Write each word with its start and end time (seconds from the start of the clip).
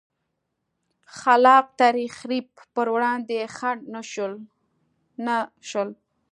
خلا 1.17 1.57
ق 1.65 1.67
تخریب 1.79 2.45
پر 2.73 2.87
وړاندې 2.95 3.37
خنډ 3.55 3.79
نه 5.27 5.37
شول. 5.69 5.89